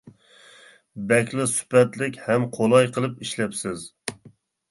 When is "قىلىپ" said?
2.95-3.21